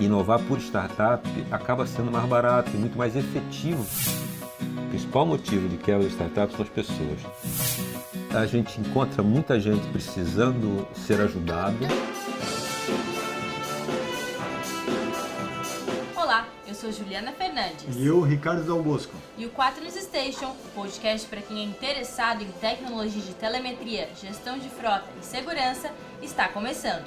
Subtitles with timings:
[0.00, 3.86] inovar por startup acaba sendo mais barato e muito mais efetivo.
[4.60, 7.20] O principal motivo de quebra de startups são as pessoas.
[8.34, 11.76] A gente encontra muita gente precisando ser ajudado.
[16.14, 17.96] Olá, eu sou Juliana Fernandes.
[17.96, 19.14] E eu, Ricardo Dal Bosco.
[19.38, 24.08] E o 4 News Station, o podcast para quem é interessado em tecnologia de telemetria,
[24.20, 25.90] gestão de frota e segurança,
[26.22, 27.04] está começando.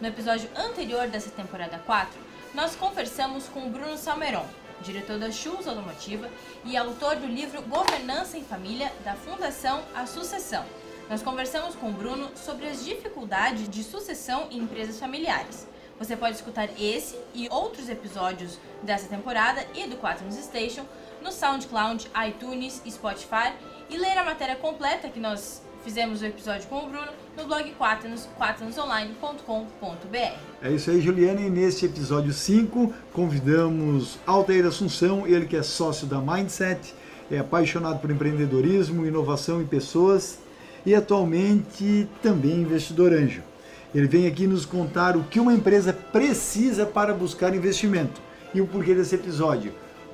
[0.00, 4.44] No episódio anterior dessa temporada 4, nós conversamos com Bruno Salmeron,
[4.82, 6.28] diretor da Schultz Automotiva
[6.64, 10.64] e autor do livro Governança em Família, da Fundação A Sucessão.
[11.08, 15.66] Nós conversamos com Bruno sobre as dificuldades de sucessão em empresas familiares.
[15.98, 20.84] Você pode escutar esse e outros episódios dessa temporada e do 4 News Station
[21.22, 23.54] no SoundCloud, iTunes Spotify
[23.88, 27.70] e ler a matéria completa que nós fizemos o episódio com o Bruno no blog
[27.78, 30.38] Quaternos, quaternosonline.com.br.
[30.62, 36.06] É isso aí, Juliana, e neste episódio 5 convidamos Altair Assunção, ele que é sócio
[36.06, 36.94] da Mindset,
[37.30, 40.38] é apaixonado por empreendedorismo, inovação e pessoas
[40.84, 43.42] e atualmente também investidor anjo.
[43.94, 48.20] Ele vem aqui nos contar o que uma empresa precisa para buscar investimento
[48.54, 49.72] e o porquê desse episódio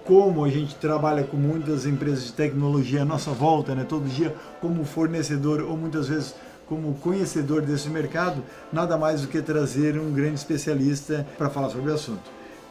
[0.09, 4.35] como a gente trabalha com muitas empresas de tecnologia à nossa volta, né, todo dia
[4.59, 6.35] como fornecedor ou muitas vezes
[6.67, 8.43] como conhecedor desse mercado,
[8.73, 12.23] nada mais do que trazer um grande especialista para falar sobre o assunto.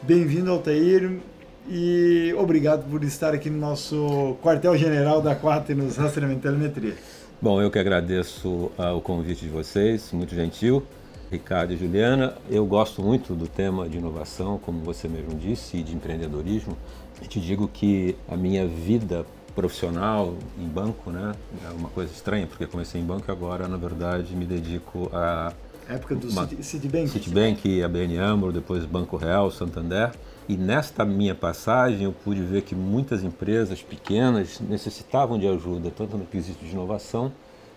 [0.02, 1.20] Bem-vindo, Altair,
[1.68, 6.96] e obrigado por estar aqui no nosso quartel-general da Quaternos Rastreamento Telemetria.
[7.40, 10.82] Bom, eu que agradeço uh, o convite de vocês, muito gentil.
[11.30, 15.82] Ricardo e Juliana, eu gosto muito do tema de inovação, como você mesmo disse, e
[15.82, 16.76] de empreendedorismo.
[17.22, 21.34] E te digo que a minha vida profissional em banco, né,
[21.68, 25.52] é uma coisa estranha, porque comecei em banco e agora, na verdade, me dedico a
[25.88, 30.12] época do uma, Citibank, Citibank, a BN Amro, depois Banco Real, Santander.
[30.48, 36.16] E nesta minha passagem eu pude ver que muitas empresas pequenas necessitavam de ajuda, tanto
[36.16, 37.32] no quesito de inovação,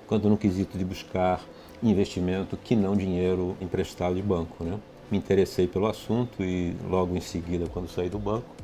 [0.07, 1.41] quanto no quesito de buscar
[1.81, 4.63] investimento que não dinheiro emprestado de banco.
[4.63, 4.77] Né?
[5.09, 8.60] Me interessei pelo assunto e logo em seguida, quando saí do banco,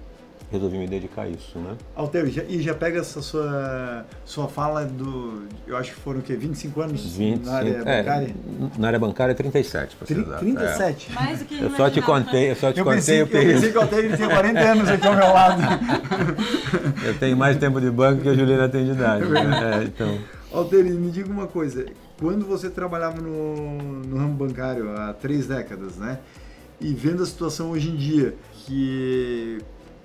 [0.52, 1.76] resolvi me dedicar a isso, né?
[1.96, 6.36] Alter, e já pega essa sua, sua fala do, eu acho que foram o quê,
[6.36, 8.36] 25 anos 25, na área é, bancária?
[8.78, 10.40] Na área bancária 37, para ser exato.
[10.40, 11.12] 37?
[11.12, 11.16] É.
[11.16, 13.50] Mais do que Eu só te contei, eu só te eu contei pensei, o período.
[13.50, 15.62] Eu pensei que o Alter tinha 40 anos aqui ao meu lado.
[17.06, 19.26] eu tenho mais tempo de banco que a Juliana tem de idade.
[19.26, 19.82] Né?
[19.82, 20.18] É, então...
[20.54, 21.86] Alter, me diga uma coisa,
[22.18, 26.20] quando você trabalhava no, no ramo bancário há três décadas, né?
[26.80, 29.60] E vendo a situação hoje em dia, que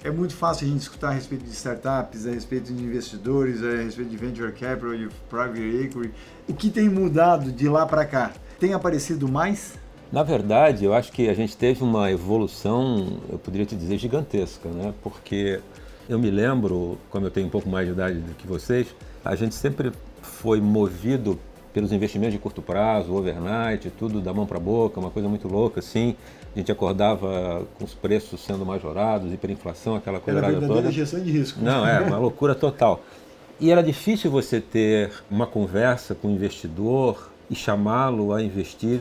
[0.04, 3.82] é muito fácil a gente escutar a respeito de startups, a respeito de investidores, a
[3.82, 6.12] respeito de venture capital, de private equity.
[6.48, 8.32] O que tem mudado de lá para cá?
[8.58, 9.74] Tem aparecido mais?
[10.10, 14.68] Na verdade, eu acho que a gente teve uma evolução, eu poderia te dizer, gigantesca,
[14.68, 14.92] né?
[15.02, 15.60] Porque
[16.08, 18.88] eu me lembro, como eu tenho um pouco mais de idade do que vocês,
[19.24, 21.38] a gente sempre foi movido
[21.72, 25.48] pelos investimentos de curto prazo, overnight, tudo da mão para a boca, uma coisa muito
[25.48, 26.16] louca assim.
[26.54, 30.92] A gente acordava com os preços sendo majorados, hiperinflação, aquela coisa era toda.
[30.92, 31.60] gestão de risco.
[31.62, 33.02] Não, é uma loucura total.
[33.58, 39.00] E era difícil você ter uma conversa com o investidor e chamá-lo a investir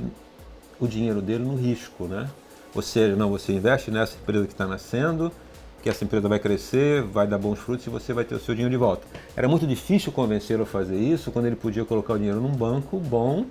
[0.79, 2.29] o dinheiro dele no risco, né?
[2.73, 5.31] Ou seja, não, você investe nessa empresa que está nascendo,
[5.84, 8.53] que essa empresa vai crescer, vai dar bons frutos e você vai ter o seu
[8.53, 9.06] dinheiro de volta.
[9.35, 12.97] Era muito difícil convencê-lo a fazer isso quando ele podia colocar o dinheiro num banco
[12.97, 13.45] bom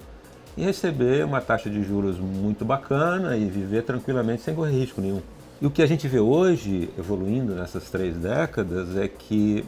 [0.57, 5.23] e receber uma taxa de juros muito bacana e viver tranquilamente sem correr risco nenhum.
[5.61, 9.65] E o que a gente vê hoje, evoluindo nessas três décadas, é que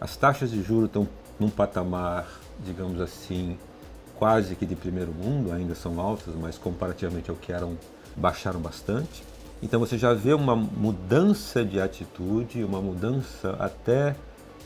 [0.00, 1.06] as taxas de juros estão
[1.38, 2.26] num patamar,
[2.64, 3.58] digamos assim,
[4.18, 7.76] quase que de primeiro mundo, ainda são altas, mas comparativamente ao que eram,
[8.16, 9.22] baixaram bastante.
[9.62, 14.14] Então você já vê uma mudança de atitude, uma mudança até,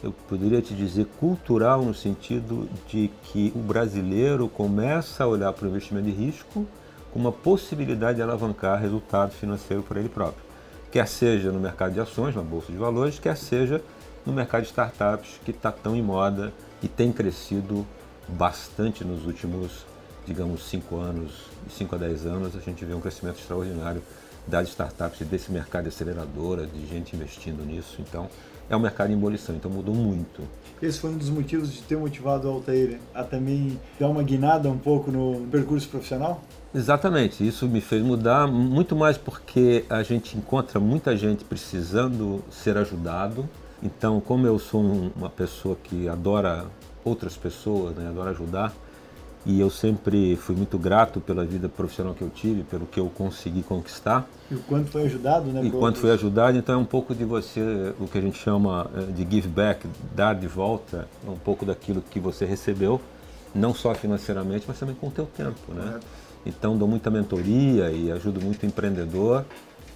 [0.03, 5.67] eu poderia te dizer, cultural, no sentido de que o brasileiro começa a olhar para
[5.67, 6.67] o investimento de risco
[7.13, 10.43] com uma possibilidade de alavancar resultado financeiro para ele próprio.
[10.91, 13.83] Quer seja no mercado de ações, na bolsa de valores, quer seja
[14.25, 16.53] no mercado de startups, que está tão em moda
[16.83, 17.87] e tem crescido
[18.29, 19.85] bastante nos últimos,
[20.27, 21.45] digamos, 5 anos,
[21.77, 24.03] 5 a 10 anos, a gente vê um crescimento extraordinário
[24.47, 27.97] das startups, desse mercado de aceleradora, de gente investindo nisso.
[28.01, 28.29] Então,
[28.71, 30.43] é um mercado em ebulição, então mudou muito.
[30.81, 34.71] Esse foi um dos motivos de ter motivado o Altair a também dar uma guinada
[34.71, 36.41] um pouco no percurso profissional?
[36.75, 42.79] Exatamente, isso me fez mudar muito mais porque a gente encontra muita gente precisando ser
[42.79, 43.47] ajudado.
[43.83, 44.81] Então, como eu sou
[45.17, 46.67] uma pessoa que adora
[47.05, 48.73] outras pessoas, né, adora ajudar,
[49.45, 53.09] e eu sempre fui muito grato pela vida profissional que eu tive, pelo que eu
[53.09, 54.29] consegui conquistar.
[54.51, 55.65] E o quanto foi ajudado, né?
[55.65, 58.91] E quanto foi ajudado, então é um pouco de você, o que a gente chama
[58.95, 63.01] eh, de give back, dar de volta um pouco daquilo que você recebeu,
[63.55, 66.01] não só financeiramente, mas também com o teu tempo, né?
[66.45, 69.45] Então dou muita mentoria e ajudo muito o empreendedor,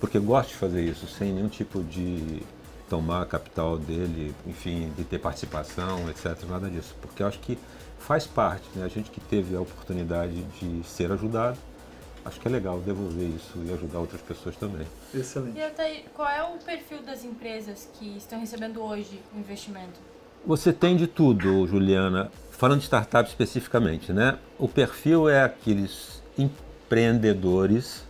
[0.00, 2.42] porque gosto de fazer isso, sem nenhum tipo de
[2.88, 7.58] tomar capital dele, enfim, de ter participação, etc, nada disso, porque eu acho que
[8.06, 8.84] faz parte, né?
[8.84, 11.56] A gente que teve a oportunidade de ser ajudado,
[12.24, 14.86] acho que é legal devolver isso e ajudar outras pessoas também.
[15.14, 15.58] Excelente.
[15.58, 19.98] E até qual é o perfil das empresas que estão recebendo hoje o investimento?
[20.46, 22.30] Você tem de tudo, Juliana.
[22.50, 24.38] Falando de startup especificamente, né?
[24.58, 28.04] O perfil é aqueles empreendedores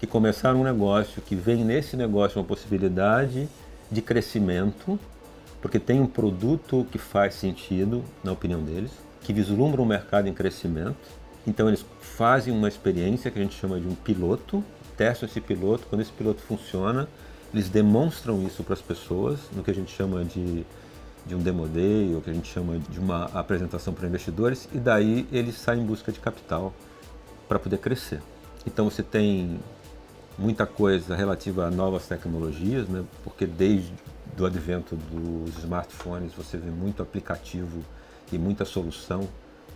[0.00, 3.48] que começaram um negócio, que vem nesse negócio uma possibilidade
[3.90, 4.98] de crescimento,
[5.62, 10.32] porque tem um produto que faz sentido, na opinião deles, que vislumbra um mercado em
[10.32, 10.96] crescimento.
[11.44, 14.62] Então eles fazem uma experiência que a gente chama de um piloto,
[14.96, 17.08] testam esse piloto, quando esse piloto funciona,
[17.52, 20.64] eles demonstram isso para as pessoas, no que a gente chama de,
[21.26, 24.78] de um demo day, ou que a gente chama de uma apresentação para investidores, e
[24.78, 26.72] daí eles saem em busca de capital
[27.48, 28.22] para poder crescer.
[28.64, 29.58] Então você tem
[30.38, 33.04] muita coisa relativa a novas tecnologias, né?
[33.24, 33.92] porque desde
[34.38, 37.82] o advento dos smartphones você vê muito aplicativo
[38.32, 39.28] e muita solução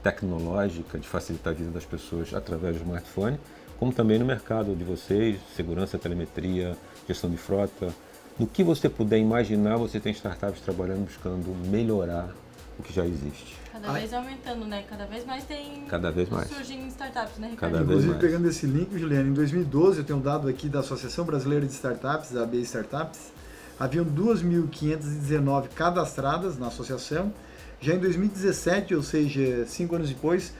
[0.02, 3.38] tecnológica de facilitar a vida das pessoas através do smartphone,
[3.78, 6.76] como também no mercado de vocês, segurança, telemetria,
[7.06, 7.94] gestão de frota.
[8.38, 12.30] No que você puder imaginar, você tem startups trabalhando buscando melhorar
[12.78, 13.56] o que já existe.
[13.72, 14.84] Cada vez aumentando, né?
[14.88, 15.84] Cada vez mais tem.
[15.86, 16.48] Cada vez mais.
[16.48, 17.72] Surgem startups, né, Ricardo?
[17.72, 18.22] Cada vez Inclusive, mais.
[18.22, 21.72] pegando esse link, Juliana, em 2012, eu tenho um dado aqui da Associação Brasileira de
[21.72, 23.32] Startups, da AB Startups,
[23.78, 27.32] haviam 2.519 cadastradas na associação.
[27.80, 30.52] Já em 2017, ou seja, cinco anos depois,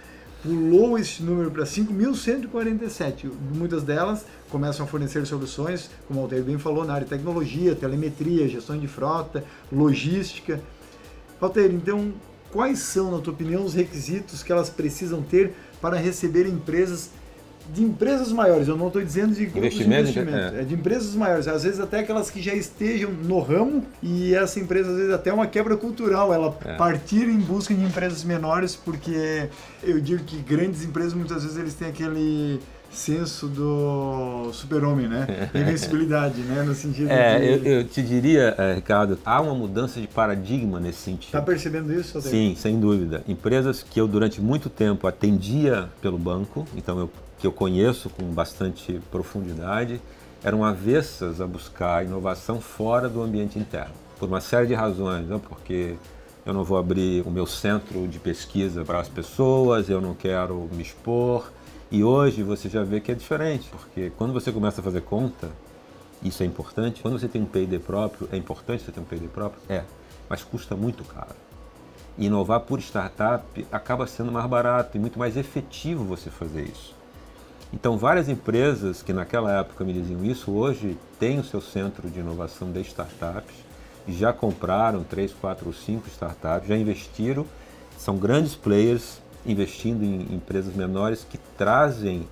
[0.42, 3.30] pulou esse número para 5.147.
[3.54, 7.74] Muitas delas começam a fornecer soluções, como o Altair bem falou, na área de tecnologia,
[7.74, 10.60] telemetria, gestão de frota, logística.
[11.38, 12.14] Altair, então,
[12.50, 17.10] quais são, na tua opinião, os requisitos que elas precisam ter para receber empresas
[17.72, 20.60] de empresas maiores, eu não estou dizendo de grupos de Investimento, investimento, é.
[20.60, 24.58] é de empresas maiores, às vezes até aquelas que já estejam no ramo e essa
[24.58, 26.74] empresa às vezes até é uma quebra cultural, ela É.
[26.76, 29.48] partir em busca de empresas menores, porque
[29.82, 32.60] eu digo que grandes empresas muitas vezes eles têm aquele
[32.90, 35.26] senso do super-homem, né?
[35.54, 36.62] Invencibilidade, né?
[36.62, 37.46] No sentido É, de...
[37.46, 41.32] eu, eu te diria, eh, Ricardo, há uma mudança de paradigma nesse sentido.
[41.32, 42.20] Tá percebendo isso?
[42.20, 43.22] Sim, sem dúvida.
[43.28, 48.24] Empresas que eu durante muito tempo atendia pelo banco, então eu, que eu conheço com
[48.26, 50.00] bastante profundidade,
[50.42, 55.38] eram avessas a buscar inovação fora do ambiente interno, por uma série de razões, não
[55.38, 55.94] porque
[56.44, 60.68] eu não vou abrir o meu centro de pesquisa para as pessoas, eu não quero
[60.72, 61.52] me expor.
[61.90, 65.50] E hoje você já vê que é diferente, porque quando você começa a fazer conta,
[66.22, 67.02] isso é importante.
[67.02, 69.60] Quando você tem um P&D próprio, é importante você ter um P&D próprio?
[69.68, 69.82] É,
[70.28, 71.34] mas custa muito caro.
[72.16, 76.94] Inovar por startup acaba sendo mais barato e muito mais efetivo você fazer isso.
[77.72, 82.20] Então, várias empresas que naquela época me diziam isso, hoje têm o seu centro de
[82.20, 83.54] inovação de startups,
[84.08, 87.44] já compraram 3, 4 ou 5 startups, já investiram,
[87.98, 92.28] são grandes players investindo em empresas menores que trazem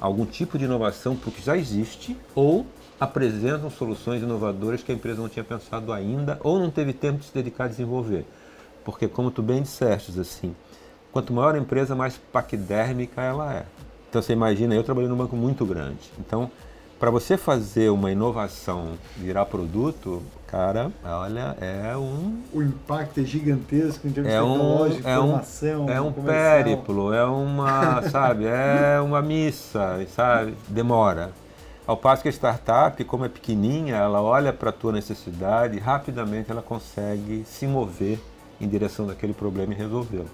[0.00, 2.66] algum tipo de inovação para o que já existe ou
[2.98, 7.26] apresentam soluções inovadoras que a empresa não tinha pensado ainda ou não teve tempo de
[7.26, 8.26] se dedicar a desenvolver.
[8.84, 10.54] Porque, como tu bem disseste, assim,
[11.12, 13.66] quanto maior a empresa, mais paquidérmica ela é.
[14.08, 16.10] Então, você imagina, eu trabalhei num banco muito grande.
[16.18, 16.50] Então,
[17.00, 24.06] para você fazer uma inovação virar produto, cara, olha, é um O impacto é gigantesco
[24.06, 26.42] em termos é um, tecnológicos, é um, formação, é um comercial.
[26.64, 31.32] périplo, é uma, sabe, é uma missa, sabe, demora.
[31.86, 35.80] Ao passo que a startup, como é pequenininha, ela olha para a tua necessidade e
[35.80, 38.20] rapidamente ela consegue se mover
[38.60, 40.28] em direção daquele problema e resolvê-lo.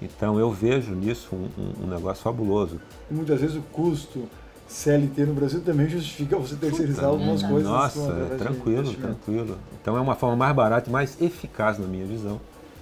[0.00, 2.80] Então eu vejo nisso um, um- um negócio fabuloso.
[3.10, 4.28] E muitas vezes o custo
[4.66, 7.70] CLT no Brasil também justifica você terceirizar Puta, algumas coisas.
[7.70, 9.58] Nossa, é tranquilo, tranquilo.
[9.80, 12.40] Então é uma forma mais barata e mais eficaz, na minha visão,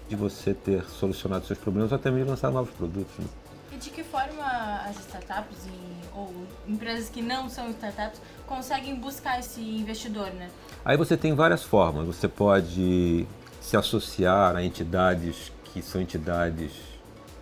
[0.08, 3.12] de você ter solucionado seus problemas ou até mesmo lançar novos produtos.
[3.18, 3.24] né?
[3.72, 4.44] E de que forma
[4.86, 6.32] as startups e, ou
[6.68, 10.50] empresas que não são startups conseguem buscar esse investidor, né?
[10.84, 12.06] Aí você tem várias formas.
[12.06, 13.26] Você pode
[13.60, 16.72] se associar a entidades que são entidades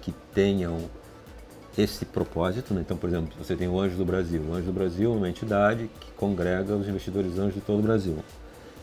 [0.00, 0.88] que tenham
[1.79, 2.75] esse propósito.
[2.75, 2.81] né?
[2.81, 4.43] Então, por exemplo, você tem o Anjo do Brasil.
[4.43, 7.83] O Anjo do Brasil é uma entidade que congrega os investidores anjos de todo o
[7.83, 8.19] Brasil.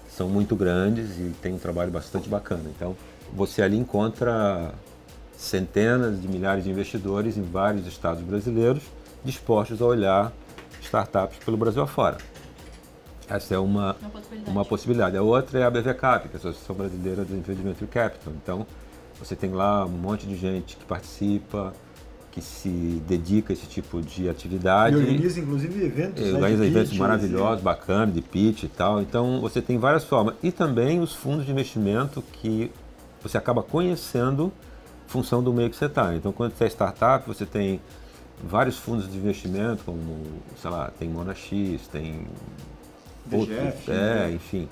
[0.09, 2.63] São muito grandes e tem um trabalho bastante bacana.
[2.75, 2.95] Então,
[3.33, 4.73] você ali encontra
[5.37, 8.81] centenas de milhares de investidores em vários estados brasileiros
[9.23, 10.33] dispostos a olhar
[10.81, 12.17] startups pelo Brasil afora.
[13.29, 14.51] Essa é uma, Uma possibilidade.
[14.51, 15.17] uma possibilidade.
[15.17, 18.33] A outra é a BVCAP, que é a Associação Brasileira de Investimento Capital.
[18.41, 18.65] Então,
[19.19, 21.73] você tem lá um monte de gente que participa,
[22.37, 22.69] que se
[23.07, 24.95] dedica a esse tipo de E atividade.
[24.95, 26.23] organiza, inclusive, eventos.
[26.23, 29.01] né, Organiza eventos pitches, maravilhosos, bacanas, de pitch e tal.
[29.01, 30.35] Então, você tem várias formas.
[30.43, 32.71] E também os fundos de investimento que
[33.23, 34.53] você acaba conhecendo
[35.07, 36.15] função do meio que você está.
[36.15, 37.81] Então, quando você é startup, você tem
[38.43, 40.23] vários fundos de investimento, como,
[40.61, 41.49] sei lá, tem Monax,
[41.91, 42.27] tem
[43.25, 44.31] DGF, é, né?
[44.31, 44.69] enfim.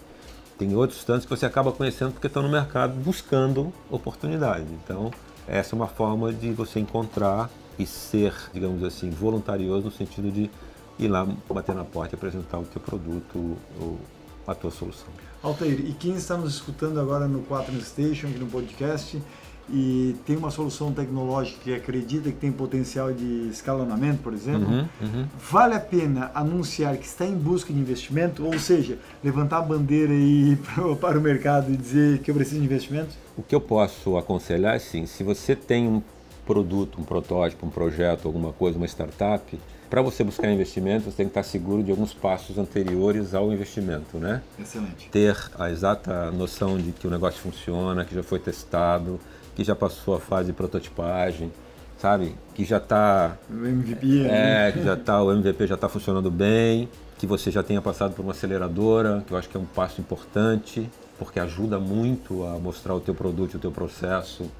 [0.57, 4.65] Tem outros tantos que você acaba conhecendo porque estão no mercado buscando oportunidade.
[4.83, 5.11] Então,
[5.47, 10.49] essa é uma forma de você encontrar e ser, digamos assim, voluntarioso no sentido de
[10.97, 13.99] ir lá bater na porta e apresentar o teu produto ou
[14.47, 15.07] a tua solução.
[15.43, 19.21] Altair, e quem está nos escutando agora no 4 Station, aqui no podcast,
[19.69, 24.87] e tem uma solução tecnológica que acredita que tem potencial de escalonamento, por exemplo, Uhum,
[25.01, 25.25] uhum.
[25.51, 30.13] vale a pena anunciar que está em busca de investimento, ou seja, levantar a bandeira
[30.13, 30.59] e ir
[30.99, 33.09] para o mercado e dizer que eu preciso de investimento?
[33.37, 36.01] O que eu posso aconselhar é assim, se você tem um
[36.45, 41.25] produto, um protótipo, um projeto, alguma coisa, uma startup, para você buscar investimento, você tem
[41.25, 44.41] que estar seguro de alguns passos anteriores ao investimento, né?
[44.59, 45.09] Excelente.
[45.09, 49.19] ter a exata noção de que o negócio funciona, que já foi testado,
[49.55, 51.51] que já passou a fase de prototipagem,
[51.97, 52.35] sabe?
[52.53, 54.67] Que já está O MVP, né?
[54.67, 58.13] é, que já tá, o MVP já está funcionando bem, que você já tenha passado
[58.13, 62.59] por uma aceleradora, que eu acho que é um passo importante, porque ajuda muito a
[62.59, 64.51] mostrar o teu produto, o teu processo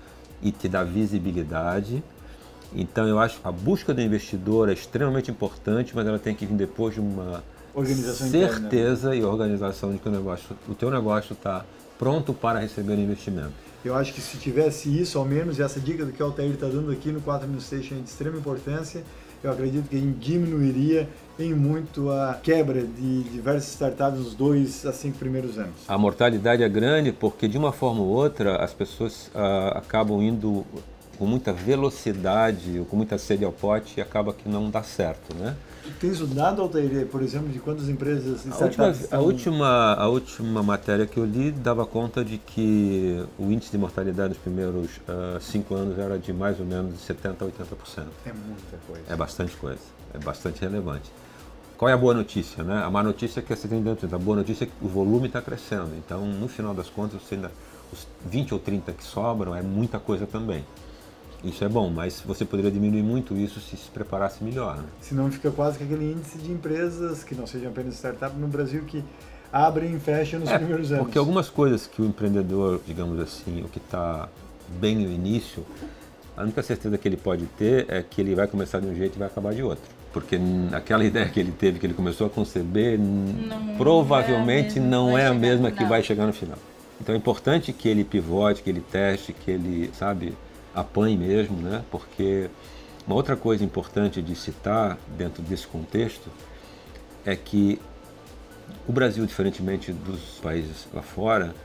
[0.42, 2.02] e te dá visibilidade.
[2.74, 6.46] Então eu acho que a busca do investidor é extremamente importante, mas ela tem que
[6.46, 8.60] vir depois de uma Organização interna, né?
[8.60, 11.66] certeza e organização de que o negócio, o teu negócio está
[12.00, 13.65] pronto para receber investimento.
[13.86, 16.66] Eu acho que se tivesse isso, ao menos, essa dica do que o Altair está
[16.66, 19.04] dando aqui no 4 Minute Station é de extrema importância,
[19.44, 25.20] eu acredito que diminuiria em muito a quebra de diversas startups nos dois a cinco
[25.20, 25.76] primeiros anos.
[25.88, 30.66] A mortalidade é grande porque, de uma forma ou outra, as pessoas ah, acabam indo
[31.20, 35.36] com muita velocidade ou com muita sede ao pote e acaba que não dá certo,
[35.36, 35.56] né?
[36.00, 39.24] Tens o dado, Altair, por exemplo, de quantas empresas e A última, startups a, estão...
[39.24, 44.30] última, a última matéria que eu li dava conta de que o índice de mortalidade
[44.30, 48.06] nos primeiros ah, cinco anos era de mais ou menos de 70% a 80%.
[48.26, 49.04] É muita coisa.
[49.08, 49.82] É bastante coisa,
[50.14, 51.12] é bastante relevante.
[51.78, 52.64] Qual é a boa notícia?
[52.64, 52.82] Né?
[52.82, 55.28] A má notícia é que você tem dentro, a boa notícia é que o volume
[55.28, 55.92] está crescendo.
[55.98, 57.52] Então, no final das contas, você ainda,
[57.92, 60.64] os 20 ou 30 que sobram é muita coisa também.
[61.46, 64.78] Isso é bom, mas você poderia diminuir muito isso se se preparasse melhor.
[64.78, 64.84] Né?
[65.02, 68.84] Senão fica quase que aquele índice de empresas que não sejam apenas startup no Brasil
[68.86, 69.04] que
[69.52, 71.02] abrem e fecham nos primeiros anos.
[71.02, 74.28] É, Porque algumas coisas que o empreendedor, digamos assim, o que está
[74.80, 75.64] bem no início,
[76.36, 79.16] a única certeza que ele pode ter é que ele vai começar de um jeito
[79.16, 79.84] e vai acabar de outro.
[80.12, 80.38] Porque
[80.74, 84.90] aquela ideia que ele teve, que ele começou a conceber, Não provavelmente é a mesma
[84.90, 86.58] não é a no mesma que vai chegar no final.
[87.00, 90.34] Então é importante que ele pivote, que ele teste, que ele, sabe,
[90.76, 91.84] apanhe mesmo, né?
[91.90, 92.50] Porque
[93.08, 96.30] uma outra coisa importante de citar dentro desse contexto
[97.26, 97.80] é que
[98.88, 101.56] o Brasil, diferentemente dos países lá fora,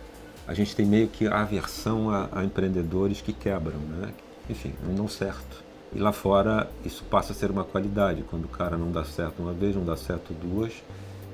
[0.46, 4.12] a gente tem meio que aversão a, a empreendedores que quebram, né?
[4.48, 5.62] Enfim, não dão certo.
[5.92, 8.22] E lá fora isso passa a ser uma qualidade.
[8.22, 10.72] Quando o cara não dá certo uma vez, não dá certo duas.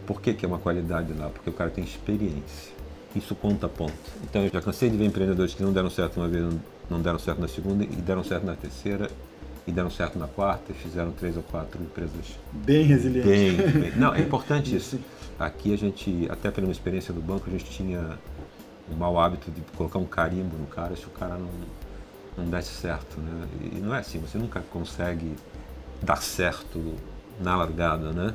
[0.06, 1.28] Por que, que é uma qualidade lá?
[1.28, 2.72] Porque o cara tem experiência.
[3.14, 3.94] Isso conta ponto.
[4.22, 6.44] Então eu já cansei de ver empreendedores que não deram certo uma vez,
[6.90, 9.10] não- deram certo na segunda, e deram certo na terceira,
[9.66, 13.28] e deram certo na quarta, e fizeram três ou quatro empresas Bem resiliente.
[13.28, 13.92] Bem, bem.
[13.96, 14.98] Não, é importante isso.
[15.38, 18.18] Aqui a gente, até pela minha experiência do banco, a gente tinha
[18.90, 21.50] o mau hábito de colocar um carimbo no cara se o cara não,
[22.38, 23.46] não desse certo, né?
[23.72, 25.34] E não é assim, você nunca consegue
[26.02, 26.94] dar certo
[27.40, 28.32] na largada, né?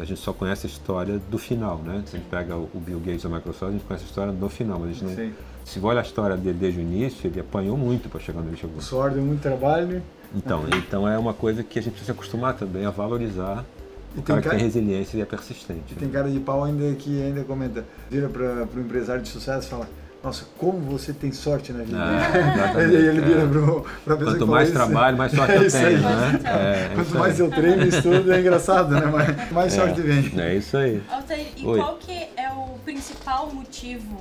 [0.00, 2.02] A gente só conhece a história do final, né?
[2.06, 4.48] Se a gente pega o Bill Gates da Microsoft, a gente conhece a história do
[4.48, 5.14] final, mas a gente não...
[5.14, 5.32] Sim.
[5.64, 8.56] Se olha a história dele desde o início, ele apanhou muito para chegar onde ele
[8.56, 8.76] chegou.
[8.76, 10.00] O suor deu muito trabalho.
[10.34, 13.64] Então, então é uma coisa que a gente precisa se acostumar também a valorizar
[14.14, 15.92] E o tem cara que cara- tem resiliência e é persistente.
[15.92, 19.66] E tem cara de pau ainda que ainda comenta, vira para o empresário de sucesso
[19.66, 19.88] e fala,
[20.26, 21.98] nossa, como você tem sorte na vida.
[22.76, 23.46] É, e ele vira é.
[24.04, 24.76] para a pessoa que Quanto mais isso.
[24.76, 26.02] trabalho, mais sorte É eu isso tenho, aí.
[26.02, 26.40] né?
[26.44, 27.46] É, é Quanto mais aí.
[27.46, 29.06] eu treino e estudo, é engraçado, né?
[29.06, 30.32] Mais, mais sorte vem.
[30.40, 31.00] É isso aí.
[31.08, 31.78] Altair, e Oi.
[31.78, 34.20] qual que é o principal motivo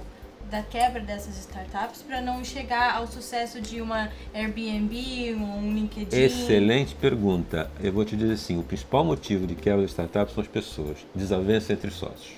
[0.51, 6.15] da quebra dessas startups para não chegar ao sucesso de uma Airbnb, um LinkedIn?
[6.15, 7.67] Excelente pergunta.
[7.81, 10.97] Eu vou te dizer assim, o principal motivo de quebra de startups são as pessoas.
[11.15, 12.35] Desavença entre sócios.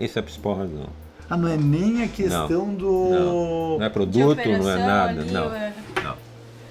[0.00, 1.07] Essa é a principal razão.
[1.30, 3.10] Ah, não é nem a questão do...
[3.10, 5.54] Não, não é produto, não é nada, ali, não.
[5.54, 6.28] é- não.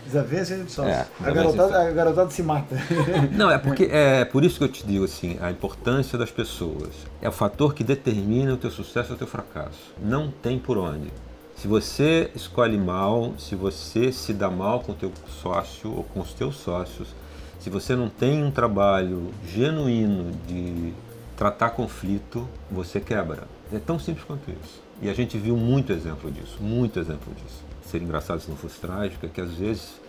[0.08, 0.96] Desavença entre sócios.
[0.96, 2.78] É, a, garotada, a garotada se mata.
[3.36, 6.92] Não, é porque é por isso que eu te digo assim, a importância das pessoas.
[7.22, 9.94] É o fator que determina o teu sucesso ou o teu fracasso.
[10.02, 11.12] Não tem por onde.
[11.58, 15.12] Se você escolhe mal, se você se dá mal com o teu
[15.42, 17.10] sócio ou com os teus sócios,
[17.60, 20.94] se você não tem um trabalho genuíno de
[21.36, 23.44] tratar conflito, você quebra.
[23.72, 24.82] É tão simples quanto isso.
[25.02, 27.64] E a gente viu muito exemplo disso, muito exemplo disso.
[27.86, 30.00] Ser engraçado se não fosse trágico é que às vezes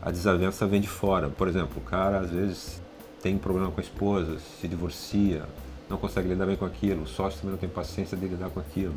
[0.00, 1.28] a desavença vem de fora.
[1.28, 2.80] Por exemplo, o cara às vezes
[3.22, 5.44] tem problema com a esposa, se divorcia,
[5.88, 8.60] não consegue lidar bem com aquilo, o sócio também não tem paciência de lidar com
[8.60, 8.94] aquilo.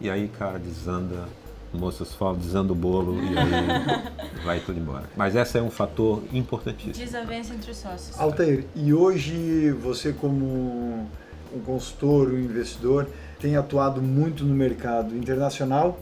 [0.00, 1.28] E aí, cara, desanda,
[1.74, 5.04] moças falam, desanda o bolo e aí vai tudo embora.
[5.16, 7.04] Mas esse é um fator importantíssimo.
[7.04, 8.18] Desavença entre os sócios.
[8.18, 11.06] Altair, e hoje você como
[11.52, 13.08] um consultor, um investidor,
[13.40, 15.98] tem atuado muito no mercado internacional,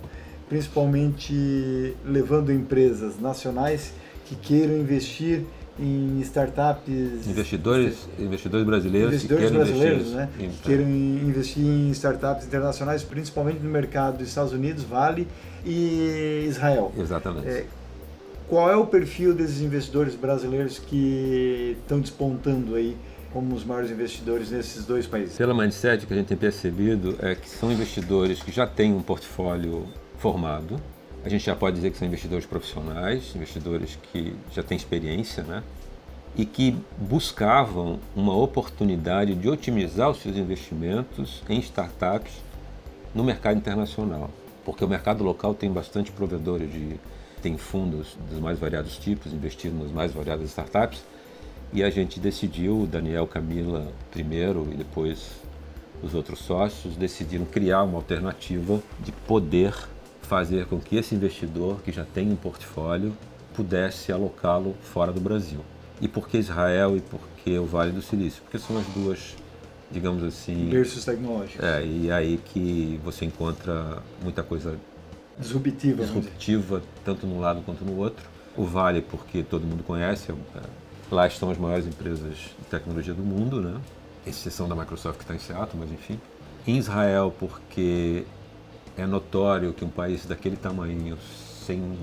[0.48, 3.92] principalmente levando empresas nacionais
[4.26, 5.42] que queiram investir
[5.80, 10.28] em startups Investidores, investidores brasileiros investidores que queiram brasileiros, investir né?
[10.40, 15.28] em- Que queiram investir em startups internacionais, principalmente no mercado dos Estados Unidos, Vale
[15.64, 16.92] e Israel.
[16.98, 17.46] Exatamente.
[17.46, 17.66] É,
[18.48, 22.96] qual é o perfil desses investidores brasileiros que estão despontando aí
[23.32, 25.36] como os maiores investidores nesses dois países?
[25.36, 29.02] Pela mindset que a gente tem percebido é que são investidores que já têm um
[29.02, 29.86] portfólio
[30.18, 30.80] formado.
[31.24, 35.62] A gente já pode dizer que são investidores profissionais, investidores que já têm experiência, né?
[36.36, 42.32] E que buscavam uma oportunidade de otimizar os seus investimentos em startups
[43.14, 44.30] no mercado internacional.
[44.64, 47.00] Porque o mercado local tem bastante provedores de
[47.42, 51.02] tem fundos dos mais variados tipos, investindo nas mais variadas startups.
[51.72, 55.32] E a gente decidiu, Daniel, Camila primeiro e depois
[56.02, 59.74] os outros sócios, decidiram criar uma alternativa de poder
[60.22, 63.12] fazer com que esse investidor, que já tem um portfólio,
[63.54, 65.60] pudesse alocá-lo fora do Brasil.
[66.00, 68.40] E por que Israel e por que o Vale do Silício?
[68.42, 69.34] Porque são as duas,
[69.90, 71.64] digamos assim, Berços tecnológicos.
[71.64, 74.78] é, e aí que você encontra muita coisa
[75.38, 76.04] Disruptiva.
[76.04, 78.24] disruptiva, tanto num lado quanto no outro.
[78.56, 80.34] O Vale, porque todo mundo conhece, é,
[81.10, 83.80] lá estão as maiores empresas de tecnologia do mundo, né?
[84.26, 86.20] exceção da Microsoft que está em Seattle, mas enfim.
[86.66, 88.24] Em Israel, porque
[88.96, 91.16] é notório que um país daquele tamanho,
[91.64, 91.98] sem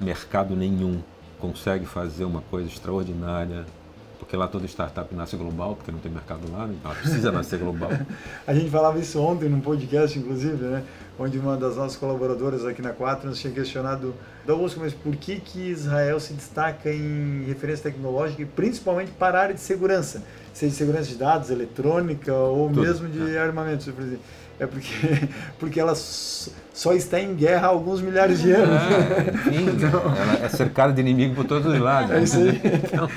[0.00, 1.02] mercado nenhum,
[1.38, 3.66] consegue fazer uma coisa extraordinária,
[4.26, 7.60] porque lá toda startup nasce global, porque não tem mercado lá, então ela precisa nascer
[7.60, 7.90] global.
[8.44, 10.82] A gente falava isso ontem num podcast, inclusive, né?
[11.16, 14.12] Onde uma das nossas colaboradoras aqui na Quatro nos tinha questionado,
[14.44, 19.42] Douglas, mas por que, que Israel se destaca em referência tecnológica e principalmente para a
[19.42, 20.24] área de segurança?
[20.52, 24.24] Seja de segurança de dados, eletrônica ou Tudo, mesmo de armamentos, por exemplo.
[24.58, 28.80] É porque, porque ela só está em guerra há alguns milhares de anos.
[28.82, 32.10] É, enfim, ela é cercada de inimigo por todos os lados.
[32.10, 32.60] É isso aí.
[32.84, 33.08] Então,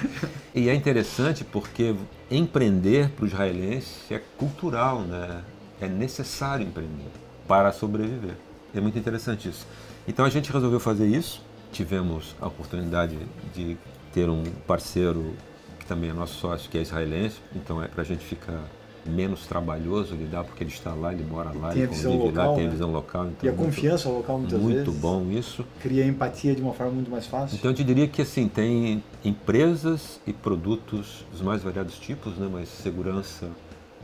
[0.53, 1.95] e é interessante porque
[2.29, 5.41] empreender para o israelense é cultural, né?
[5.81, 7.11] É necessário empreender
[7.47, 8.35] para sobreviver.
[8.73, 9.65] É muito interessante isso.
[10.07, 11.41] Então a gente resolveu fazer isso.
[11.71, 13.17] Tivemos a oportunidade
[13.53, 13.77] de
[14.13, 15.33] ter um parceiro
[15.79, 17.37] que também é nosso sócio, que é israelense.
[17.55, 18.63] Então é para a gente ficar
[19.05, 22.55] menos trabalhoso lidar porque ele está lá, ele mora lá, Tem ele convive lá, local,
[22.55, 22.71] tem a né?
[22.73, 23.25] visão local.
[23.27, 25.65] Então E a muito- confiança local muitas muito vezes bom isso.
[25.81, 27.55] cria empatia de uma forma muito mais fácil.
[27.57, 32.49] Então eu te diria que assim tem empresas e produtos dos mais variados tipos, né?
[32.51, 33.47] Mas segurança,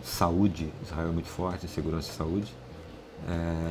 [0.04, 2.54] saúde, Israel é muito forte, em segurança e saúde,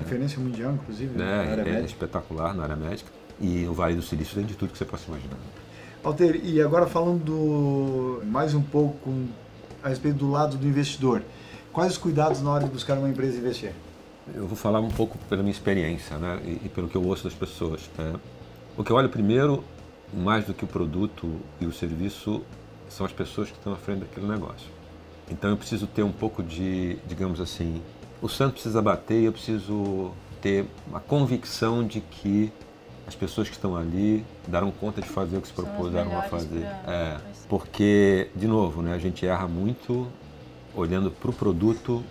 [0.00, 1.24] Referência mundial, inclusive, né?
[1.24, 1.50] na né?
[1.52, 1.86] área É, médica.
[1.86, 3.10] espetacular na área médica.
[3.40, 5.36] E o Vale do Silício tem de tudo que você possa imaginar.
[6.02, 9.10] Alter, e agora falando do- mais um pouco
[9.84, 11.22] a respeito do lado do investidor.
[11.72, 13.72] Quais os cuidados na hora de buscar uma empresa investir?
[14.34, 16.40] Eu vou falar um pouco pela minha experiência, né?
[16.44, 17.82] E, e pelo que eu ouço das pessoas.
[17.98, 18.14] É,
[18.76, 19.62] o que eu olho primeiro,
[20.12, 22.40] mais do que o produto e o serviço,
[22.88, 24.68] são as pessoas que estão à frente daquele negócio.
[25.30, 27.82] Então eu preciso ter um pouco de, digamos assim,
[28.22, 32.52] o santo precisa bater e eu preciso ter a convicção de que
[33.06, 36.60] as pessoas que estão ali darão conta de fazer o que se propuseram a fazer.
[36.84, 37.20] pra- É.
[37.48, 40.08] porque, de novo, né, a gente erra muito
[40.74, 42.02] olhando para o produto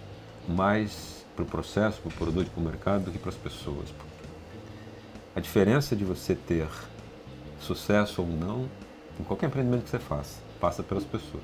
[0.47, 3.87] mais para o processo, para o produto, para o mercado, do que para as pessoas.
[5.35, 6.67] A diferença de você ter
[7.59, 8.67] sucesso ou não
[9.19, 11.43] em qualquer empreendimento que você faça passa pelas pessoas.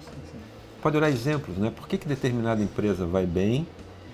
[0.81, 1.71] Pode olhar exemplos, né?
[1.75, 3.67] Por que, que determinada empresa vai bem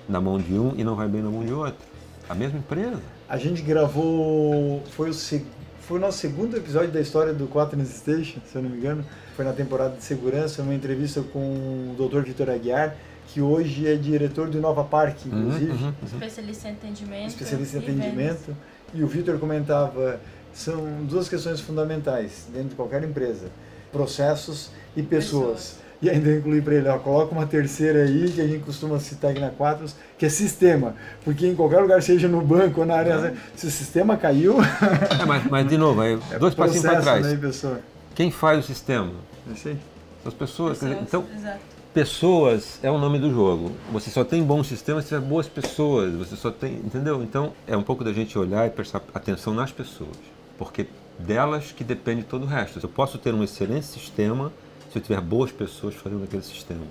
[0.10, 1.86] na mão de um e não vai bem na mão de outro?
[2.28, 3.00] A mesma empresa.
[3.30, 4.82] A gente gravou.
[4.92, 5.46] Foi o, se-
[5.88, 9.06] foi o nosso segundo episódio da história do Quaternos Station, se eu não me engano.
[9.36, 12.22] Foi na temporada de segurança, uma entrevista com o Dr.
[12.22, 12.96] Vitor Aguiar,
[13.28, 15.72] que hoje é diretor do Inova Park, inclusive.
[15.72, 15.94] Uhum, uhum.
[16.04, 17.28] Especialista em atendimento.
[17.28, 18.06] especialista em e vendas.
[18.06, 18.58] atendimento.
[18.96, 20.20] E o Vitor comentava:
[20.54, 23.52] são duas questões fundamentais dentro de qualquer empresa:
[23.92, 25.48] processos e pessoas.
[25.48, 25.85] pessoas.
[26.02, 29.32] E ainda incluir para ele, ó, coloca uma terceira aí, que a gente costuma citar
[29.32, 30.96] aqui na Quatros, que é sistema.
[31.24, 33.34] Porque em qualquer lugar, seja no banco ou na área, é.
[33.56, 34.58] se o sistema caiu.
[34.62, 37.26] É, mas, mas, de novo, é dois é passinhos para trás.
[37.26, 37.80] Né, pessoa?
[38.14, 39.12] Quem faz o sistema?
[39.54, 39.78] Isso aí.
[40.26, 40.80] As pessoas.
[40.80, 41.60] pessoas então, exato.
[41.94, 43.72] pessoas é o nome do jogo.
[43.92, 46.14] Você só tem bons sistemas se tiver boas pessoas.
[46.14, 46.74] Você só tem.
[46.76, 47.22] Entendeu?
[47.24, 50.18] Então, é um pouco da gente olhar e prestar atenção nas pessoas.
[50.58, 50.88] Porque
[51.20, 52.80] delas que depende todo o resto.
[52.82, 54.52] Eu posso ter um excelente sistema
[54.96, 56.86] se eu tiver boas pessoas fazendo aquele sistema.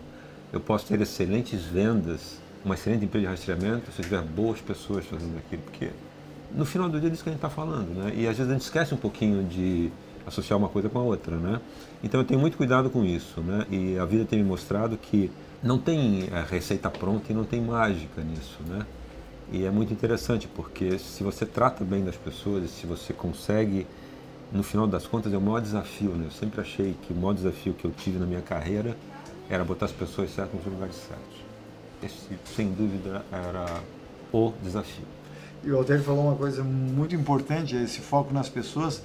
[0.52, 5.06] Eu posso ter excelentes vendas, uma excelente empresa de rastreamento se eu tiver boas pessoas
[5.06, 5.62] fazendo aquilo.
[5.62, 5.88] Porque
[6.54, 7.88] no final do dia é disso que a gente está falando.
[7.94, 8.12] Né?
[8.14, 9.90] E às vezes a gente esquece um pouquinho de
[10.26, 11.60] associar uma coisa com a outra, né?
[12.02, 13.66] Então eu tenho muito cuidado com isso, né?
[13.70, 15.30] E a vida tem me mostrado que
[15.62, 18.86] não tem a receita pronta e não tem mágica nisso, né?
[19.50, 23.86] E é muito interessante porque se você trata bem das pessoas, se você consegue,
[24.54, 26.26] no final das contas é o maior desafio, né?
[26.26, 28.96] Eu sempre achei que o maior desafio que eu tive na minha carreira
[29.50, 31.44] era botar as pessoas certas nos lugares certos.
[32.02, 33.66] Esse, sem dúvida, era
[34.32, 35.04] o desafio.
[35.64, 39.02] E o Alter falou uma coisa muito importante, esse foco nas pessoas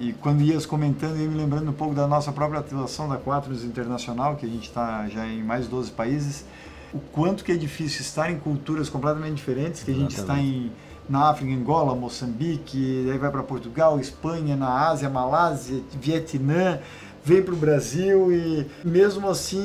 [0.00, 3.64] e quando ias comentando, ia me lembrando um pouco da nossa própria atuação da Quatros
[3.64, 6.44] Internacional, que a gente está já em mais de 12 países,
[6.92, 10.72] o quanto que é difícil estar em culturas completamente diferentes, que a gente está em,
[11.08, 16.78] na África, Angola, Moçambique, aí vai para Portugal, Espanha, na Ásia, Malásia, Vietnã,
[17.24, 19.62] veio para o Brasil e mesmo assim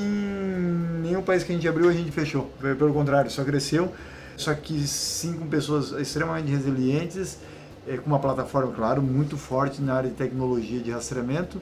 [1.02, 3.92] nenhum país que a gente abriu a gente fechou, pelo contrário, só cresceu,
[4.36, 7.40] só que sim com pessoas extremamente resilientes
[7.88, 11.62] é, com uma plataforma, claro, muito forte na área de tecnologia de rastreamento,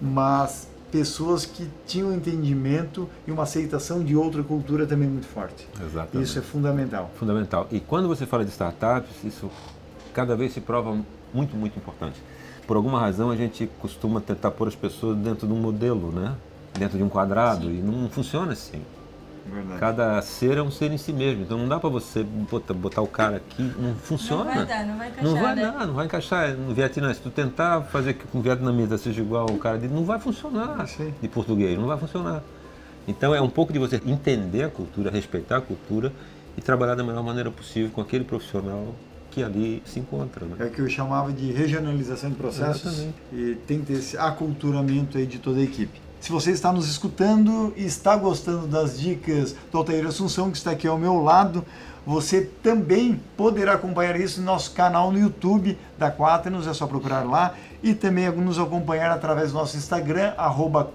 [0.00, 5.66] mas pessoas que tinham entendimento e uma aceitação de outra cultura também muito forte.
[5.84, 6.24] Exatamente.
[6.24, 7.10] Isso é fundamental.
[7.18, 7.66] Fundamental.
[7.72, 9.50] E quando você fala de startups, isso
[10.12, 10.96] cada vez se prova
[11.34, 12.22] muito, muito importante.
[12.64, 16.36] Por alguma razão, a gente costuma tentar pôr as pessoas dentro de um modelo, né?
[16.78, 17.78] Dentro de um quadrado, Sim.
[17.80, 18.80] e não funciona assim.
[19.46, 19.78] Verdade.
[19.78, 21.42] Cada ser é um ser em si mesmo.
[21.42, 24.44] Então não dá para você botar, botar, o cara aqui, não funciona.
[24.44, 25.24] Não vai dar, não vai encaixar.
[25.24, 25.62] Não vai né?
[25.62, 26.56] dar, não vai encaixar.
[26.56, 29.92] No Vietnã, se tu tentar fazer com que um vietnamita seja igual ao cara dele,
[29.94, 30.86] não vai funcionar
[31.20, 32.42] de português, não vai funcionar.
[33.06, 36.12] Então é um pouco de você entender a cultura, respeitar a cultura
[36.56, 38.94] e trabalhar da melhor maneira possível com aquele profissional
[39.30, 40.46] que ali se encontra.
[40.46, 40.56] Né?
[40.60, 43.16] É o que eu chamava de regionalização de processos Exatamente.
[43.32, 46.00] e tem que ter esse aculturamento aí de toda a equipe.
[46.24, 50.70] Se você está nos escutando e está gostando das dicas do Altair Assunção, que está
[50.70, 51.62] aqui ao meu lado,
[52.06, 57.26] você também poderá acompanhar isso no nosso canal no YouTube da Quaternos, é só procurar
[57.26, 57.52] lá.
[57.82, 60.90] E também nos acompanhar através do nosso Instagram, arroba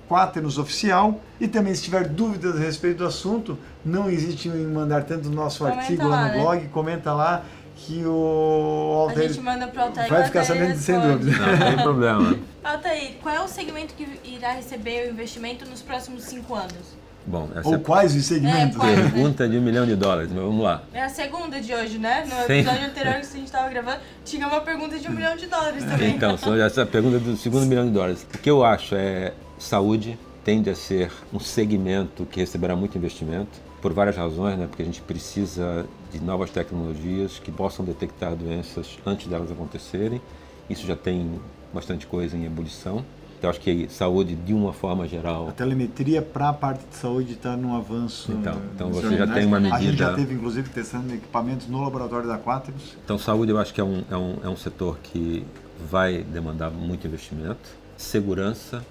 [0.57, 1.21] Oficial.
[1.39, 5.31] E também, se tiver dúvidas a respeito do assunto, não existe em mandar tanto o
[5.31, 6.41] nosso comenta artigo lá, no né?
[6.41, 9.29] blog, comenta lá que o Altair.
[9.29, 10.09] A gente manda pro Altair.
[10.09, 11.37] Vai ficar sabendo sem dúvida.
[11.37, 12.39] Não, não tem problema.
[12.63, 16.99] Altair, qual é o segmento que irá receber o investimento nos próximos cinco anos?
[17.25, 17.77] Bom, Ou é...
[17.77, 18.75] quais os segmentos?
[18.75, 19.51] É, quais, Pergunta né?
[19.51, 20.83] de um milhão de dólares, mas vamos lá.
[20.93, 22.25] É a segunda de hoje, né?
[22.25, 25.45] No episódio anterior que a gente estava gravando, tinha uma pergunta de um milhão de
[25.47, 26.15] dólares também.
[26.15, 28.25] Então, essa pergunta do segundo milhão de dólares.
[28.33, 33.59] O que eu acho é saúde tende a ser um segmento que receberá muito investimento
[33.81, 34.65] por várias razões, né?
[34.67, 40.21] Porque a gente precisa de novas tecnologias que possam detectar doenças antes delas acontecerem.
[40.69, 41.39] Isso já tem
[41.73, 43.03] bastante coisa em ebulição.
[43.37, 45.47] Então, acho que saúde, de uma forma geral.
[45.47, 48.33] A telemetria para a parte de saúde está num avanço.
[48.33, 49.77] Então, então você já tem uma medida.
[49.77, 52.97] A gente já teve, inclusive, testando equipamentos no laboratório da Quaternos.
[53.03, 55.45] Então, saúde, eu acho que é um, é, um, é um setor que
[55.89, 57.69] vai demandar muito investimento.
[57.95, 58.83] Segurança,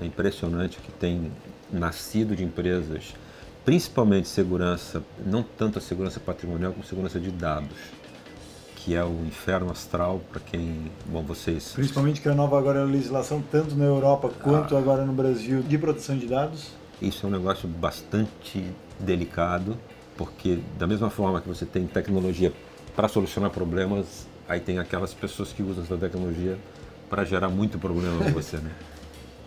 [0.00, 1.32] é impressionante que tem
[1.72, 3.12] nascido de empresas
[3.66, 7.76] principalmente segurança, não tanto a segurança patrimonial como segurança de dados,
[8.86, 11.72] que é o inferno astral para quem, bom, vocês...
[11.72, 15.76] Principalmente que a nova agora legislação, tanto na Europa quanto ah, agora no Brasil, de
[15.76, 16.68] proteção de dados.
[17.02, 18.64] Isso é um negócio bastante
[19.00, 19.76] delicado,
[20.16, 22.52] porque da mesma forma que você tem tecnologia
[22.94, 26.56] para solucionar problemas, aí tem aquelas pessoas que usam essa tecnologia
[27.10, 28.70] para gerar muito problema para você, né?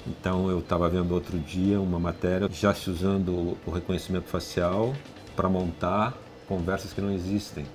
[0.07, 4.95] Então eu estava vendo outro dia uma matéria já se usando o reconhecimento facial
[5.35, 6.13] para montar
[6.47, 7.65] conversas que não existem.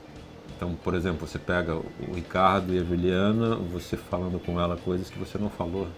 [0.57, 5.11] Então, por exemplo, você pega o Ricardo e a Juliana, você falando com ela coisas
[5.11, 5.89] que você não falou.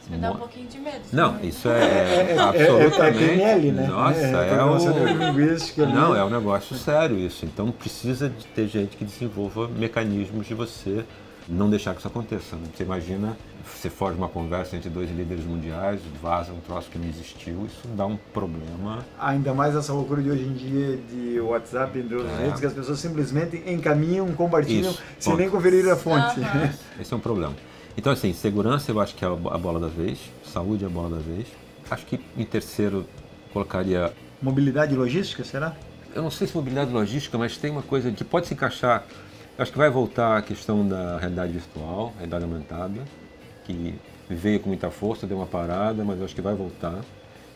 [0.00, 1.00] Isso me dá um pouquinho de medo.
[1.12, 3.24] Não, isso é, é, é absolutamente.
[3.24, 3.86] É, é, PNL, né?
[3.86, 5.86] Nossa, é, é, o.
[5.86, 7.44] Não, é um negócio sério isso.
[7.44, 11.04] Então precisa de ter gente que desenvolva mecanismos de você
[11.50, 12.56] não deixar que isso aconteça.
[12.56, 12.62] Né?
[12.74, 17.08] Você imagina, você foge uma conversa entre dois líderes mundiais, vaza um troço que não
[17.08, 19.04] existiu, isso dá um problema.
[19.18, 22.52] Ainda mais essa loucura de hoje em dia de WhatsApp, entre outros é.
[22.58, 25.40] que as pessoas simplesmente encaminham, compartilham, isso, sem ponto.
[25.40, 26.40] nem conferir a fonte.
[27.00, 27.54] Esse é um problema.
[27.96, 31.16] Então, assim, segurança eu acho que é a bola da vez, saúde é a bola
[31.16, 31.46] da vez.
[31.90, 33.04] Acho que em terceiro
[33.52, 34.12] colocaria.
[34.40, 35.74] Mobilidade e logística, será?
[36.14, 39.04] Eu não sei se mobilidade e logística, mas tem uma coisa que pode se encaixar.
[39.60, 43.04] Acho que vai voltar a questão da realidade virtual, realidade aumentada,
[43.66, 43.94] que
[44.26, 46.98] veio com muita força, deu uma parada, mas acho que vai voltar.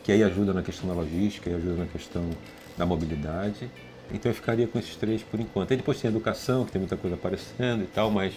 [0.03, 2.29] Que aí ajuda na questão da logística, e ajuda na questão
[2.77, 3.71] da mobilidade.
[4.13, 5.71] Então eu ficaria com esses três por enquanto.
[5.71, 8.35] Aí depois tem a educação, que tem muita coisa aparecendo e tal, mas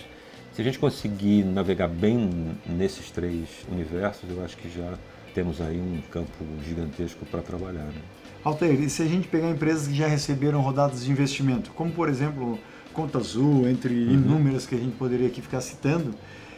[0.55, 4.95] se a gente conseguir navegar bem nesses três universos, eu acho que já
[5.35, 7.85] temos aí um campo gigantesco para trabalhar.
[7.85, 8.01] Né?
[8.43, 12.09] Altair, e se a gente pegar empresas que já receberam rodadas de investimento, como por
[12.09, 12.59] exemplo
[12.93, 14.13] Conta Azul, entre uhum.
[14.13, 16.15] inúmeras que a gente poderia aqui ficar citando,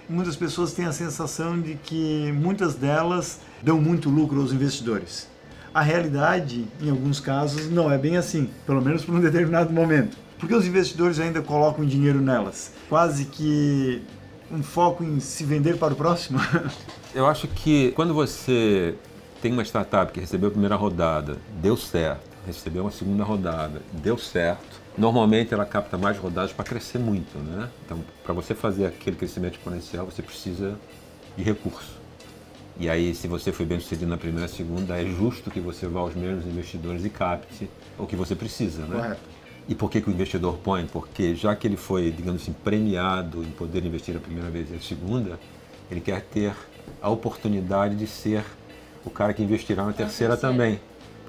[0.08, 5.28] muitas pessoas têm a sensação de que muitas delas dão muito lucro aos investidores.
[5.72, 10.16] A realidade, em alguns casos, não é bem assim, pelo menos por um determinado momento.
[10.38, 12.72] Porque os investidores ainda colocam dinheiro nelas?
[12.88, 14.02] Quase que
[14.50, 16.40] um foco em se vender para o próximo?
[17.14, 18.94] Eu acho que quando você
[19.40, 24.18] tem uma startup que recebeu a primeira rodada, deu certo, recebeu uma segunda rodada, deu
[24.18, 27.68] certo, normalmente ela capta mais rodadas para crescer muito, né?
[27.84, 30.78] Então, para você fazer aquele crescimento exponencial, você precisa
[31.36, 31.98] de recurso.
[32.78, 35.86] E aí, se você foi bem sucedido na primeira e segunda, é justo que você
[35.86, 38.96] vá aos mesmos investidores e capte o que você precisa, né?
[38.96, 39.20] Correto.
[39.68, 40.86] E por que, que o investidor põe?
[40.86, 44.74] Porque já que ele foi, digamos assim, premiado em poder investir a primeira vez e
[44.74, 45.38] a segunda,
[45.90, 46.52] ele quer ter
[47.00, 48.44] a oportunidade de ser
[49.04, 50.80] o cara que investirá na terceira também.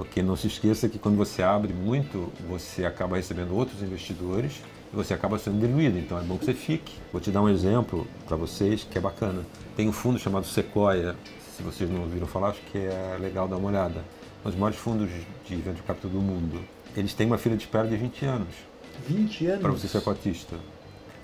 [0.01, 4.53] Porque não se esqueça que quando você abre muito, você acaba recebendo outros investidores
[4.91, 5.99] e você acaba sendo diluído.
[5.99, 6.95] Então é bom que você fique.
[7.11, 9.45] Vou te dar um exemplo para vocês que é bacana.
[9.75, 11.15] Tem um fundo chamado Sequoia,
[11.55, 14.03] se vocês não ouviram falar, acho que é legal dar uma olhada.
[14.43, 15.07] Um dos maiores fundos
[15.47, 16.59] de venture capital do mundo.
[16.97, 18.55] Eles têm uma fila de espera de 20 anos.
[19.07, 19.61] 20 anos?
[19.61, 20.55] Para você ser cotista.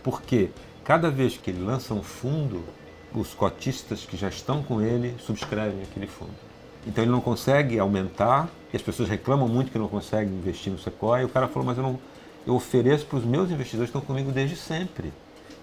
[0.04, 0.52] Porque
[0.84, 2.64] cada vez que ele lança um fundo,
[3.12, 6.46] os cotistas que já estão com ele subscrevem aquele fundo.
[6.86, 10.80] Então ele não consegue aumentar, e as pessoas reclamam muito que não conseguem investir no
[10.80, 12.00] Sequoia, e o cara falou, mas eu não
[12.48, 15.12] eu ofereço para os meus investidores que estão comigo desde sempre.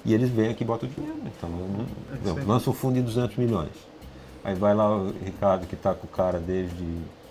[0.04, 1.16] E eles vêm aqui e botam dinheiro.
[1.24, 1.48] Então,
[2.22, 3.70] eu, eu, lança um fundo de 200 milhões.
[4.44, 6.84] Aí vai lá o Ricardo, que está com o cara desde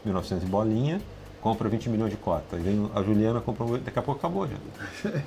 [0.04, 1.00] 1900 bolinha,
[1.40, 2.56] compra 20 milhões de cota.
[2.56, 5.12] Aí vem a Juliana, compra, daqui a pouco acabou já.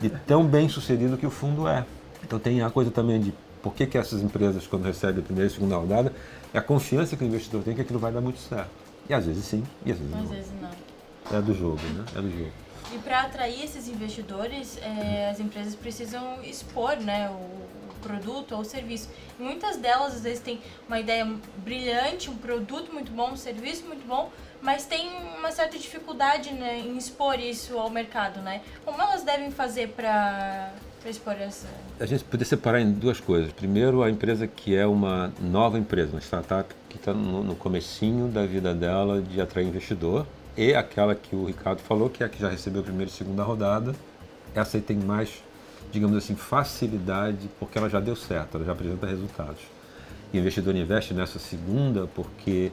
[0.00, 1.84] De tão bem sucedido que o fundo é.
[2.22, 5.50] Então tem a coisa também de por que, que essas empresas, quando recebem a primeira
[5.50, 6.12] e segunda rodada,
[6.54, 8.70] é a confiança que o investidor tem que aquilo vai dar muito certo.
[9.08, 10.28] E às vezes sim, e às vezes às não.
[10.28, 11.38] Vezes não.
[11.38, 12.04] É do jogo, né?
[12.16, 12.52] É do jogo.
[12.94, 18.64] E para atrair esses investidores, é, as empresas precisam expor né, o produto ou o
[18.64, 19.08] serviço.
[19.38, 21.26] E muitas delas, às vezes, têm uma ideia
[21.58, 26.80] brilhante, um produto muito bom, um serviço muito bom, mas tem uma certa dificuldade né,
[26.80, 28.40] em expor isso ao mercado.
[28.40, 28.60] Né?
[28.84, 30.72] Como elas devem fazer para
[31.06, 31.68] expor essa...
[31.98, 33.52] A gente poderia separar em duas coisas.
[33.52, 38.46] Primeiro, a empresa que é uma nova empresa, uma startup está no, no comecinho da
[38.46, 42.40] vida dela de atrair investidor e aquela que o Ricardo falou, que é a que
[42.40, 43.94] já recebeu a primeira e segunda rodada.
[44.54, 45.42] Essa aí tem mais,
[45.90, 49.60] digamos assim, facilidade, porque ela já deu certo, ela já apresenta resultados.
[50.32, 52.70] E o investidor investe nessa segunda porque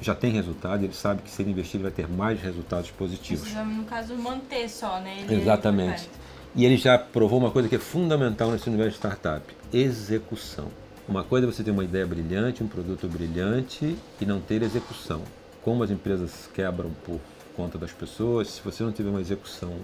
[0.00, 3.42] já tem resultado, ele sabe que se ele investir ele vai ter mais resultados positivos.
[3.42, 5.24] Precisa, no caso, manter só, né?
[5.28, 6.08] Ele Exatamente.
[6.54, 10.68] E ele já provou uma coisa que é fundamental nesse universo de startup: execução.
[11.10, 15.24] Uma coisa é você ter uma ideia brilhante, um produto brilhante e não ter execução
[15.60, 17.18] como as empresas quebram por
[17.56, 19.74] conta das pessoas, se você não tiver uma execução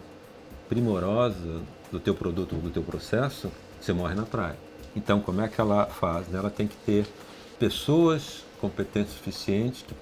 [0.68, 4.56] primorosa do teu produto ou do teu processo, você morre na praia.
[4.94, 6.32] Então, como é que ela faz?
[6.32, 7.04] Ela tem que ter
[7.58, 9.96] pessoas competentes suficientes que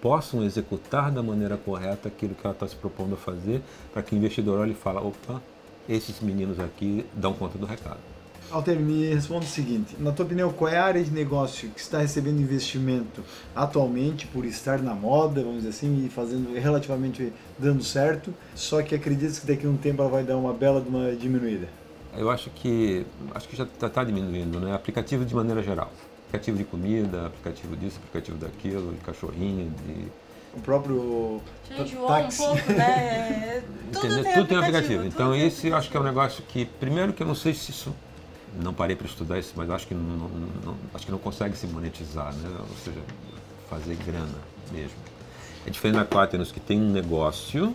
[0.00, 3.60] possam executar da maneira correta aquilo que ela está se propondo a fazer,
[3.92, 5.42] para que o investidor olhe e fale, opa,
[5.88, 8.11] esses meninos aqui dão conta do recado.
[8.52, 11.80] Alter, me responda o seguinte: na tua opinião, qual é a área de negócio que
[11.80, 13.24] está recebendo investimento
[13.56, 18.94] atualmente por estar na moda, vamos dizer assim, e fazendo relativamente dando certo, só que
[18.94, 21.66] acredita que daqui a um tempo ela vai dar uma bela de uma diminuída?
[22.14, 24.74] Eu acho que acho que já está tá diminuindo, né?
[24.74, 25.90] Aplicativo de maneira geral,
[26.28, 30.22] aplicativo de comida, aplicativo disso, aplicativo daquilo, de cachorrinho, de
[30.54, 32.42] o próprio Gente, táxi.
[32.42, 33.62] um pouco, né?
[33.90, 35.04] tudo, tem, tudo tem aplicativo.
[35.06, 37.70] Então, esse eu acho que é um negócio que, primeiro, que eu não sei se
[37.70, 37.94] isso
[38.60, 40.28] não parei para estudar isso, mas acho que não,
[40.64, 42.48] não, acho que não consegue se monetizar, né?
[42.58, 43.00] ou seja,
[43.68, 44.38] fazer grana
[44.70, 44.96] mesmo.
[45.66, 47.74] É diferente da Quaternos, que tem um negócio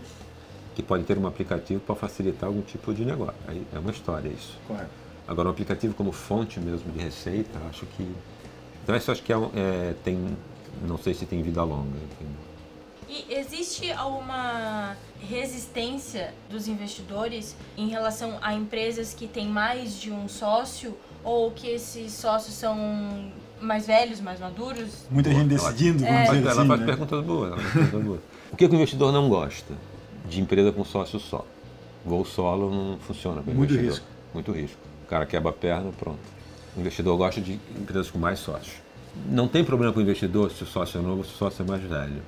[0.76, 3.36] que pode ter um aplicativo para facilitar algum tipo de negócio.
[3.48, 4.58] Aí é uma história isso.
[4.68, 4.88] Claro.
[5.28, 8.08] Agora, um aplicativo como fonte mesmo de receita, acho que.
[8.84, 10.38] Então, isso acho que é, é, tem.
[10.88, 11.98] Não sei se tem vida longa.
[13.10, 20.28] E existe alguma resistência dos investidores em relação a empresas que têm mais de um
[20.28, 25.06] sócio ou que esses sócios são mais velhos, mais maduros?
[25.10, 26.26] Muita gente decidindo, É.
[26.26, 26.86] vamos dizer ela assim, faz né?
[26.86, 27.52] perguntas boas.
[27.52, 28.20] ela faz perguntas boas.
[28.52, 29.74] O que, que o investidor não gosta?
[30.30, 31.46] De empresa com sócio só.
[32.06, 33.90] Voo solo não funciona o Muito investidor.
[33.92, 34.06] risco.
[34.34, 34.78] Muito risco.
[35.06, 36.20] O cara quebra a perna, pronto.
[36.76, 38.76] O investidor gosta de empresas com mais sócios.
[39.26, 41.64] Não tem problema com o investidor se o sócio é novo ou se o sócio
[41.64, 42.22] é mais velho.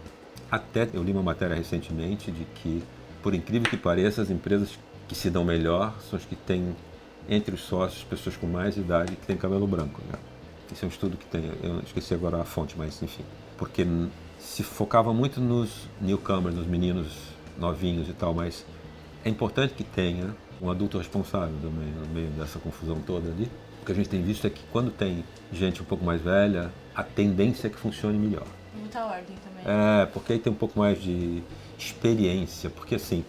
[0.52, 2.84] Até eu li uma matéria recentemente de que,
[3.22, 6.76] por incrível que pareça, as empresas que se dão melhor são as que têm
[7.28, 10.02] entre os sócios pessoas com mais idade que têm cabelo branco.
[10.12, 10.18] Né?
[10.72, 13.24] Esse é um estudo que tem, eu esqueci agora a fonte, mas enfim.
[13.58, 13.86] Porque
[14.40, 17.16] se focava muito nos newcomers, nos meninos
[17.58, 18.66] novinhos e tal, mas
[19.24, 23.50] é importante que tenha um adulto responsável também no meio dessa confusão toda ali.
[23.82, 26.72] O que a gente tem visto é que quando tem gente um pouco mais velha,
[26.96, 28.48] a tendência é que funcione melhor.
[28.78, 29.64] Muita ordem também.
[29.66, 31.42] É, porque aí tem um pouco mais de
[31.78, 33.24] experiência, porque assim,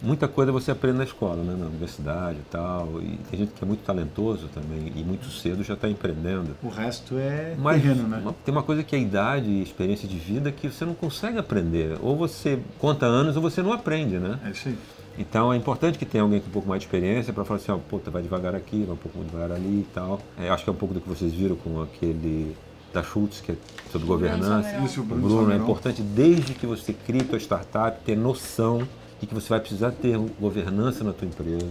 [0.00, 3.62] muita coisa você aprende na escola, né, na universidade e tal, e tem gente que
[3.64, 6.56] é muito talentoso também e muito cedo já está empreendendo.
[6.62, 8.18] O resto é Mas terreno, né?
[8.22, 11.38] uma- tem uma coisa que é idade e experiência de vida que você não consegue
[11.38, 11.96] aprender.
[12.00, 14.38] Ou você conta anos ou você não aprende, né?
[14.44, 14.78] É isso aí.
[15.20, 17.72] Então é importante que tenha alguém com um pouco mais de experiência para falar assim,
[17.72, 20.20] ó, puta, vai devagar aqui, vai um pouco devagar ali e tal.
[20.38, 22.54] É, acho que é um pouco do que vocês viram com aquele
[22.92, 23.56] da Schultz, que é
[23.90, 24.78] sobre governança.
[24.78, 28.86] Isso, o Bruno, Bruno, é importante desde que você crie tua startup, ter noção
[29.20, 31.66] de que você vai precisar ter governança na tua empresa,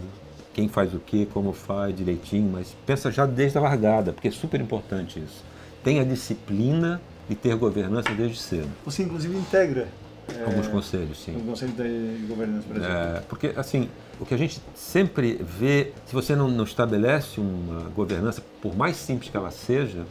[0.53, 4.31] quem faz o quê, como faz direitinho, mas pensa já desde a largada, porque é
[4.31, 5.43] super importante isso.
[5.83, 6.99] Tenha disciplina
[7.29, 8.69] de ter governança desde cedo.
[8.85, 9.87] Você, inclusive, integra
[10.35, 11.39] é, Alguns conselhos, o sim.
[11.45, 13.17] Conselho de Governança Brasileiro.
[13.17, 17.83] É, porque, assim, o que a gente sempre vê, se você não, não estabelece uma
[17.89, 20.05] governança, por mais simples que ela seja,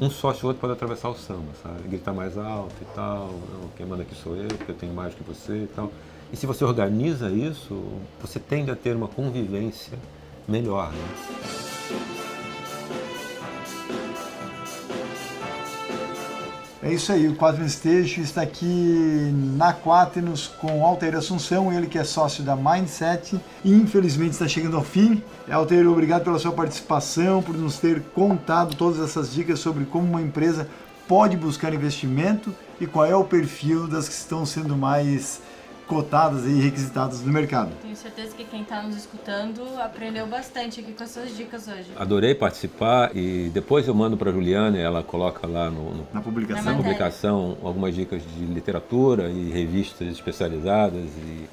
[0.00, 1.88] um sócio ou outro pode atravessar o samba, sabe?
[1.88, 5.14] Gritar mais alto e tal, não, quem manda aqui sou eu, porque eu tenho mais
[5.14, 5.90] que você e tal.
[6.32, 7.82] E se você organiza isso,
[8.20, 9.98] você tende a ter uma convivência
[10.46, 11.67] melhor, né?
[16.80, 21.98] É isso aí, o Quaternos Teixo está aqui na Quaternos com Altair Assunção, ele que
[21.98, 25.20] é sócio da Mindset e infelizmente está chegando ao fim.
[25.50, 30.22] Altair, obrigado pela sua participação, por nos ter contado todas essas dicas sobre como uma
[30.22, 30.68] empresa
[31.08, 35.40] pode buscar investimento e qual é o perfil das que estão sendo mais
[35.88, 37.72] cotadas e requisitadas no mercado.
[37.80, 41.90] Tenho certeza que quem está nos escutando aprendeu bastante aqui com as suas dicas hoje.
[41.96, 46.06] Adorei participar e depois eu mando para a Juliana e ela coloca lá no, no
[46.12, 46.64] Na publicação.
[46.64, 51.48] Na publicação algumas dicas de literatura e revistas especializadas e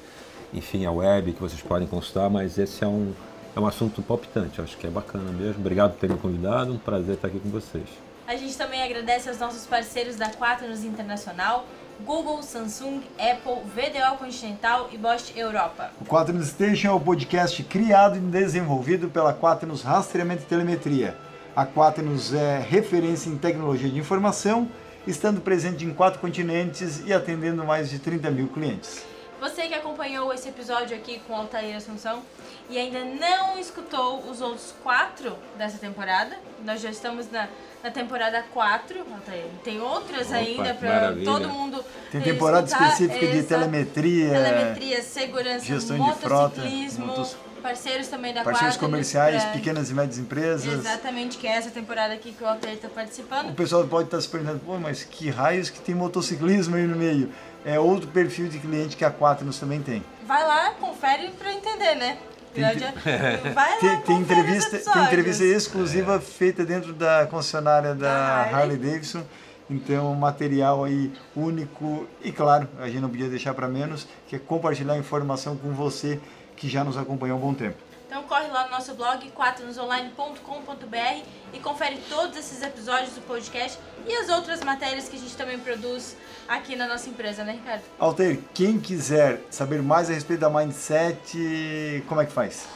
[0.52, 3.12] enfim a web que vocês podem consultar, mas esse é um
[3.56, 5.60] é um assunto palpitante, acho que é bacana mesmo.
[5.60, 7.88] Obrigado por terem me convidado, um prazer estar aqui com vocês.
[8.26, 11.64] A gente também agradece aos nossos parceiros da Quaternos Internacional,
[12.04, 15.90] Google, Samsung, Apple, VDO Continental e Bosch Europa.
[16.00, 21.16] O Quaternos Station é o podcast criado e desenvolvido pela Quaternos Rastreamento e Telemetria.
[21.54, 24.68] A Quaternos é referência em tecnologia de informação,
[25.06, 29.15] estando presente em quatro continentes e atendendo mais de 30 mil clientes.
[29.40, 32.22] Você que acompanhou esse episódio aqui com Altair Assunção
[32.70, 37.46] e ainda não escutou os outros quatro dessa temporada, nós já estamos na,
[37.84, 39.44] na temporada 4, Altair.
[39.62, 42.88] Tem outras Opa, ainda para todo mundo Tem temporada escutar.
[42.92, 47.36] específica de telemetria, telemetria, segurança, gestão de frota, motociclismo, motos-
[47.70, 50.72] parceiros também da parceiros Quaternos comerciais, pra- pequenas e médias empresas.
[50.72, 53.54] Exatamente, que é essa temporada aqui que o Altair está O participando.
[53.56, 57.28] pessoal pode estar se perguntando, pô, mas que raios que tem motociclismo aí no meio?
[57.64, 60.04] É outro perfil de cliente que a Quaternos também tem.
[60.24, 62.18] Vai lá, confere para entender, né?
[62.54, 62.62] Tem
[63.52, 68.54] Vai lá, Tem, entrevista, tem entrevista exclusiva feita dentro da concessionária da Da Harley.
[68.54, 69.22] Harley Davidson.
[69.68, 74.38] Então, material aí único e claro, a gente não podia deixar para menos, que é
[74.38, 76.20] compartilhar informação com você
[76.56, 77.76] que já nos acompanha há um bom tempo.
[78.06, 84.12] Então corre lá no nosso blog quaternosonline.com.br e confere todos esses episódios do podcast e
[84.14, 86.16] as outras matérias que a gente também produz
[86.46, 87.82] aqui na nossa empresa, né, Ricardo?
[87.98, 92.68] Alter, quem quiser saber mais a respeito da Mindset, como é que faz?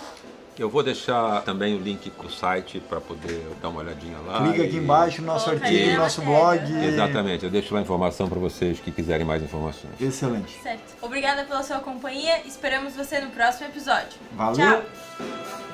[0.60, 4.42] Eu vou deixar também o link do site para poder dar uma olhadinha lá.
[4.42, 6.84] Clica aqui e- embaixo no nosso Coloca artigo, no na nosso blog.
[6.84, 9.94] Exatamente, eu deixo lá a informação para vocês que quiserem mais informações.
[9.98, 10.60] Excelente.
[10.62, 10.82] Certo.
[11.00, 12.42] Obrigada pela sua companhia.
[12.44, 14.18] Esperamos você no próximo episódio.
[14.36, 14.54] Valeu.
[14.82, 15.69] Tchau.